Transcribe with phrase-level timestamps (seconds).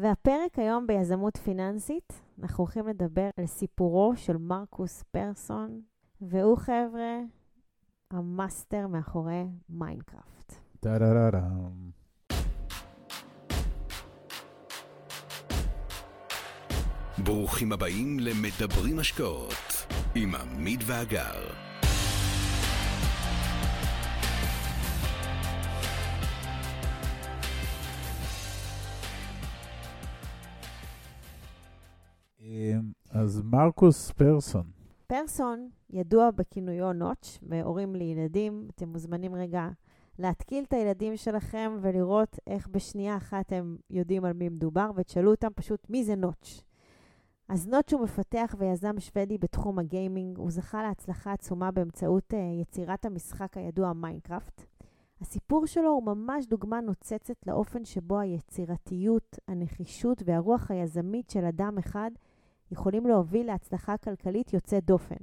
[0.00, 2.12] והפרק היום ביזמות פיננסית,
[2.42, 5.80] אנחנו הולכים לדבר על סיפורו של מרקוס פרסון,
[6.20, 7.18] והוא חבר'ה,
[8.10, 10.54] המאסטר מאחורי מיינקראפט.
[10.80, 11.90] טה-דה-דה-דם.
[17.24, 21.69] ברוכים הבאים למדברים השקעות עם עמית והגר.
[33.10, 34.64] אז מרקוס פרסון,
[35.06, 39.68] פרסון ידוע בכינויו Notch, והורים לילדים, אתם מוזמנים רגע
[40.18, 45.48] להתקיל את הילדים שלכם ולראות איך בשנייה אחת הם יודעים על מי מדובר, ותשאלו אותם
[45.54, 46.62] פשוט מי זה Notch.
[47.48, 53.04] אז Notch הוא מפתח ויזם שוודי בתחום הגיימינג, הוא זכה להצלחה עצומה באמצעות אה, יצירת
[53.04, 54.62] המשחק הידוע מיינקראפט.
[55.20, 62.10] הסיפור שלו הוא ממש דוגמה נוצצת לאופן שבו היצירתיות, הנחישות והרוח היזמית של אדם אחד
[62.70, 65.16] יכולים להוביל להצלחה כלכלית יוצאת דופן.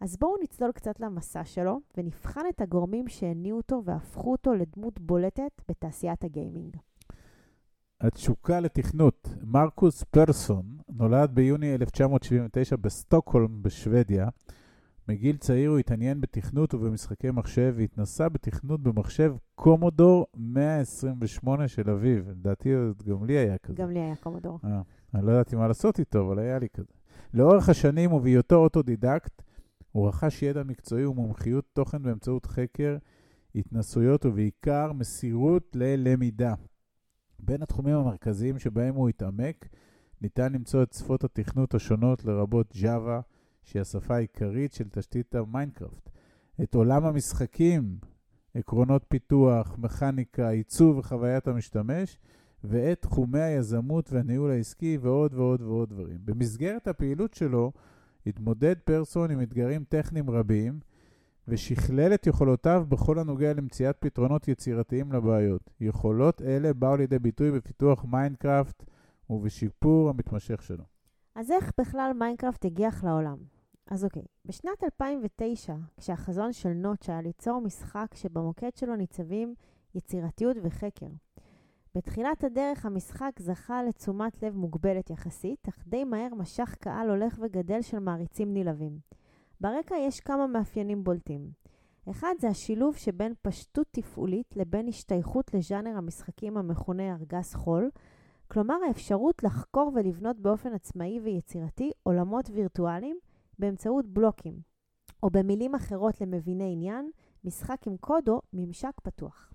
[0.00, 5.62] אז בואו נצלול קצת למסע שלו ונבחן את הגורמים שהניעו אותו והפכו אותו לדמות בולטת
[5.68, 6.76] בתעשיית הגיימינג.
[8.00, 9.28] התשוקה לתכנות.
[9.42, 14.28] מרקוס פרסון נולד ביוני 1979 בסטוקהולם בשוודיה.
[15.08, 22.30] מגיל צעיר הוא התעניין בתכנות ובמשחקי מחשב והתנסה בתכנות במחשב קומודור 128 של אביו.
[22.30, 22.70] לדעתי
[23.08, 23.74] גם לי היה כזה.
[23.74, 24.58] גם לי היה קומודור.
[24.64, 24.80] אה,
[25.14, 26.92] אני לא ידעתי מה לעשות איתו, אבל היה לי כזה.
[27.34, 29.42] לאורך השנים ובהיותו אוטודידקט,
[29.92, 32.96] הוא רכש ידע מקצועי ומומחיות תוכן באמצעות חקר,
[33.54, 36.54] התנסויות ובעיקר מסירות ללמידה.
[37.38, 39.68] בין התחומים המרכזיים שבהם הוא התעמק,
[40.20, 43.22] ניתן למצוא את שפות התכנות השונות לרבות Java,
[43.62, 46.10] שהיא השפה העיקרית של תשתית המיינקראפט.
[46.62, 47.98] את עולם המשחקים,
[48.54, 52.18] עקרונות פיתוח, מכניקה, עיצוב וחוויית המשתמש,
[52.64, 56.18] ואת תחומי היזמות והניהול העסקי ועוד ועוד ועוד דברים.
[56.24, 57.72] במסגרת הפעילות שלו
[58.26, 60.80] התמודד פרסון עם אתגרים טכניים רבים
[61.48, 65.70] ושכלל את יכולותיו בכל הנוגע למציאת פתרונות יצירתיים לבעיות.
[65.80, 68.84] יכולות אלה באו לידי ביטוי בפיתוח מיינקראפט
[69.30, 70.84] ובשיפור המתמשך שלו.
[71.34, 73.36] אז איך בכלל מיינקראפט הגיח לעולם?
[73.90, 79.54] אז אוקיי, בשנת 2009, כשהחזון של נוטש היה ליצור משחק שבמוקד שלו ניצבים
[79.94, 81.06] יצירתיות וחקר.
[81.94, 87.82] בתחילת הדרך המשחק זכה לתשומת לב מוגבלת יחסית, אך די מהר משך קהל הולך וגדל
[87.82, 88.98] של מעריצים נלהבים.
[89.60, 91.50] ברקע יש כמה מאפיינים בולטים.
[92.10, 97.90] אחד זה השילוב שבין פשטות תפעולית לבין השתייכות לז'אנר המשחקים המכונה ארגז חול,
[98.48, 103.18] כלומר האפשרות לחקור ולבנות באופן עצמאי ויצירתי עולמות וירטואליים
[103.58, 104.60] באמצעות בלוקים,
[105.22, 107.10] או במילים אחרות למביני עניין,
[107.44, 109.52] משחק עם קוד או ממשק פתוח.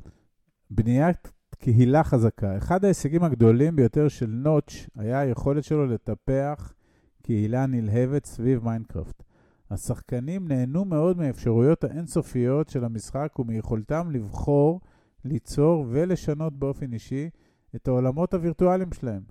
[0.70, 2.58] בניית קהילה חזקה.
[2.58, 6.74] אחד ההישגים הגדולים ביותר של נוטץ' היה היכולת שלו לטפח
[7.24, 9.24] קהילה נלהבת סביב מיינקראפט.
[9.72, 14.82] השחקנים נהנו מאוד מהאפשרויות האינסופיות של המשחק ומיכולתם לבחור,
[15.26, 17.30] ליצור ולשנות באופן אישי
[17.76, 19.22] את העולמות הווירטואליים שלהם.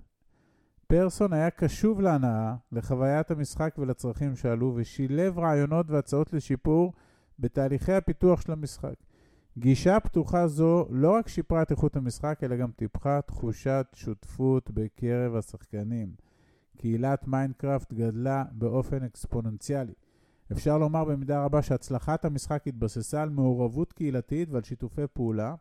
[0.87, 6.93] פרסון היה קשוב להנאה, לחוויית המשחק ולצרכים שעלו, ושילב רעיונות והצעות לשיפור
[7.39, 8.95] בתהליכי הפיתוח של המשחק.
[9.57, 15.35] גישה פתוחה זו לא רק שיפרה את איכות המשחק, אלא גם טיפחה תחושת שותפות בקרב
[15.35, 16.15] השחקנים.
[16.77, 19.93] קהילת מיינקראפט גדלה באופן אקספוננציאלי.
[20.51, 25.55] אפשר לומר במידה רבה שהצלחת המשחק התבססה על מעורבות קהילתית ועל שיתופי פעולה,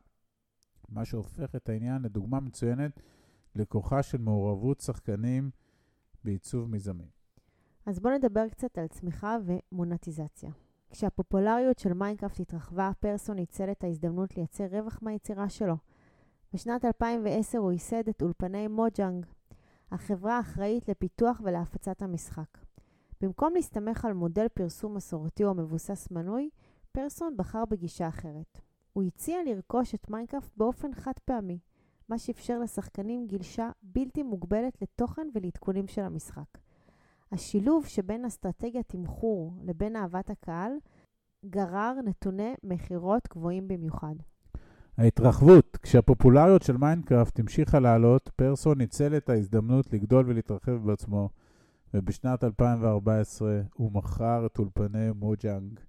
[0.88, 3.00] מה שהופך את העניין לדוגמה מצוינת
[3.54, 5.50] לכוחה של מעורבות שחקנים
[6.24, 7.08] בעיצוב מיזמים.
[7.86, 10.50] אז בואו נדבר קצת על צמיחה ומונטיזציה.
[10.94, 15.74] כשהפופולריות של מיינקראפט התרחבה, פרסון ניצל את ההזדמנות לייצר רווח מהיצירה שלו.
[16.52, 19.26] בשנת 2010 הוא ייסד את אולפני מוג'אנג,
[19.90, 22.58] החברה האחראית לפיתוח ולהפצת המשחק.
[23.20, 26.50] במקום להסתמך על מודל פרסום מסורתי או מבוסס מנוי,
[26.92, 28.60] פרסון בחר בגישה אחרת.
[28.92, 31.58] הוא הציע לרכוש את מיינקראפט באופן חד פעמי,
[32.08, 36.58] מה שאפשר לשחקנים גישה בלתי מוגבלת לתוכן ולעדכונים של המשחק.
[37.34, 40.72] השילוב שבין אסטרטגיית תמחור לבין אהבת הקהל
[41.44, 44.14] גרר נתוני מכירות גבוהים במיוחד.
[44.98, 51.28] ההתרחבות, כשהפופולריות של מיינקראפט המשיכה לעלות, פרסון ניצל את ההזדמנות לגדול ולהתרחב בעצמו,
[51.94, 55.80] ובשנת 2014 הוא מכר את אולפני מוג'אנג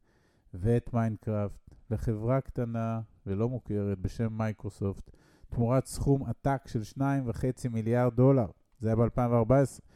[0.54, 5.12] ואת מיינקראפט לחברה קטנה ולא מוכרת בשם מייקרוסופט,
[5.50, 8.48] תמורת סכום עתק של 2.5 מיליארד דולר.
[8.80, 9.95] זה היה ב-2014.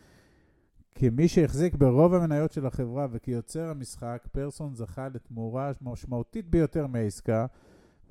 [1.02, 7.46] כמי שהחזיק ברוב המניות של החברה וכיוצר המשחק, פרסון זכה לתמורה משמעותית ביותר מהעסקה,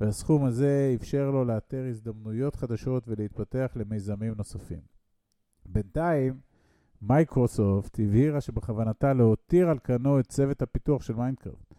[0.00, 4.79] והסכום הזה אפשר לו לאתר הזדמנויות חדשות ולהתפתח למיזמים נוספים.
[5.67, 6.40] בינתיים,
[7.02, 11.75] מייקרוסופט הבהירה שבכוונתה להותיר על כנו את צוות הפיתוח של מיינקראפט.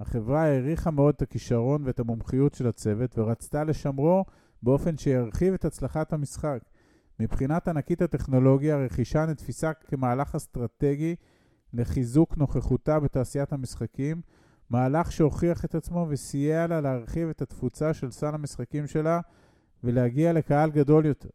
[0.00, 4.24] החברה העריכה מאוד את הכישרון ואת המומחיות של הצוות ורצתה לשמרו
[4.62, 6.62] באופן שירחיב את הצלחת המשחק.
[7.20, 11.14] מבחינת ענקית הטכנולוגיה, הרכישה נתפסה כמהלך אסטרטגי
[11.72, 14.20] לחיזוק נוכחותה בתעשיית המשחקים,
[14.70, 19.20] מהלך שהוכיח את עצמו וסייע לה להרחיב את התפוצה של סל המשחקים שלה
[19.84, 21.28] ולהגיע לקהל גדול יותר.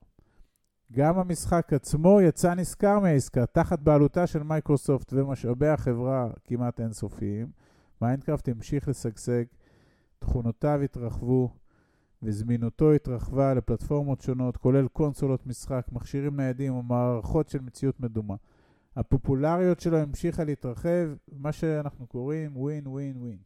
[0.92, 7.48] גם המשחק עצמו יצא נשכר מהעסקה, תחת בעלותה של מייקרוסופט ומשאבי החברה כמעט אינסופיים.
[8.02, 9.44] מיינקראפט המשיך לשגשג,
[10.20, 11.50] תכונותיו התרחבו
[12.24, 18.36] וזמינותו התרחבה לפלטפורמות שונות, כולל קונסולות משחק, מכשירים ניידים ומערכות של מציאות מדומה.
[18.96, 23.38] הפופולריות שלו המשיכה להתרחב, מה שאנחנו קוראים ווין ווין ווין.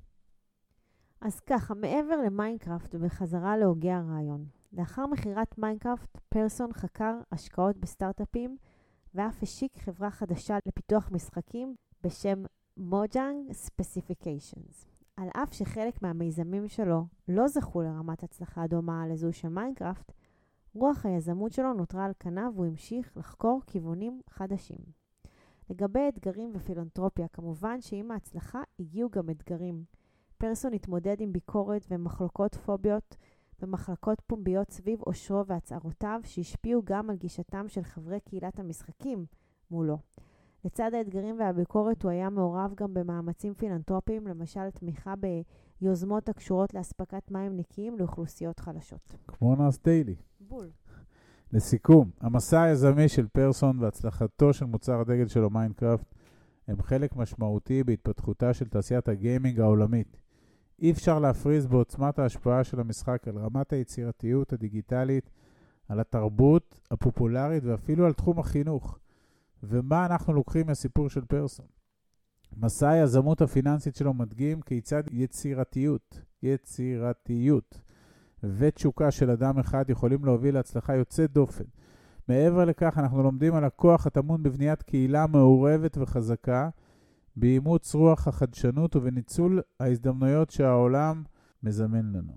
[1.21, 8.57] אז ככה, מעבר למיינקראפט ובחזרה להוגי הרעיון, לאחר מכירת מיינקראפט, פרסון חקר השקעות בסטארט-אפים
[9.16, 12.44] ואף השיק חברה חדשה לפיתוח משחקים בשם
[12.78, 14.99] Mojang Specifications.
[15.21, 20.12] על אף שחלק מהמיזמים שלו לא זכו לרמת הצלחה דומה לזו של מיינקראפט,
[20.74, 24.77] רוח היזמות שלו נותרה על כנה והוא המשיך לחקור כיוונים חדשים.
[25.69, 29.83] לגבי אתגרים ופילנטרופיה, כמובן שעם ההצלחה הגיעו גם אתגרים.
[30.38, 37.68] פרסון התמודד עם ביקורת ומחלוקות פומביות ומחלוקות פומביות סביב עושרו והצהרותיו, שהשפיעו גם על גישתם
[37.68, 39.25] של חברי קהילת המשחקים
[39.71, 39.98] מולו.
[40.66, 45.14] לצד האתגרים והביקורת הוא היה מעורב גם במאמצים פילנטרופיים, למשל תמיכה
[45.82, 49.16] ביוזמות הקשורות לאספקת מים נקיים לאוכלוסיות חלשות.
[49.28, 50.16] כמו Nas Daily.
[50.40, 50.70] בול.
[51.54, 56.16] לסיכום, המסע היזמי של פרסון והצלחתו של מוצר הדגל שלו, מיינקראפט,
[56.68, 60.18] הם חלק משמעותי בהתפתחותה של תעשיית הגיימינג העולמית.
[60.82, 65.30] אי אפשר להפריז בעוצמת ההשפעה של המשחק על רמת היצירתיות הדיגיטלית,
[65.88, 69.00] על התרבות הפופולרית ואפילו על תחום החינוך.
[69.64, 71.66] ומה אנחנו לוקחים מהסיפור של פרסון?
[72.58, 77.82] מסע היזמות הפיננסית שלו מדגים כיצד יצירתיות, יצירתיות
[78.44, 81.64] ותשוקה של אדם אחד יכולים להוביל להצלחה יוצאת דופן.
[82.28, 86.70] מעבר לכך, אנחנו לומדים על הכוח הטמון בבניית קהילה מעורבת וחזקה,
[87.36, 91.24] באימוץ רוח החדשנות ובניצול ההזדמנויות שהעולם
[91.64, 92.34] מזמן לנו.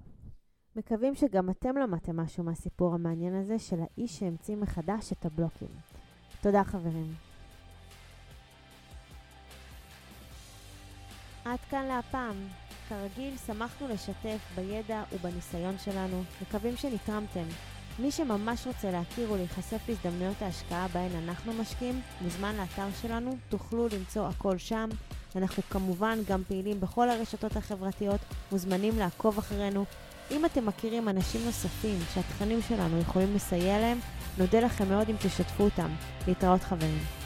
[0.77, 5.69] מקווים שגם אתם למדתם משהו מהסיפור המעניין הזה של האיש שהמציא מחדש את הבלוקים.
[6.43, 7.15] תודה חברים.
[11.44, 12.49] עד כאן להפעם.
[12.89, 17.44] כרגיל, שמחנו לשתף בידע ובניסיון שלנו, מקווים שנתרמתם.
[17.99, 24.29] מי שממש רוצה להכיר ולהיחשף להזדמנויות ההשקעה בהן אנחנו משקיעים, מוזמן לאתר שלנו, תוכלו למצוא
[24.29, 24.89] הכל שם.
[25.37, 28.21] אנחנו כמובן גם פעילים בכל הרשתות החברתיות,
[28.53, 29.85] מוזמנים לעקוב אחרינו.
[30.32, 33.99] אם אתם מכירים אנשים נוספים שהתכנים שלנו יכולים לסייע להם,
[34.38, 35.88] נודה לכם מאוד אם תשתפו אותם.
[36.29, 37.22] להתראות חברים.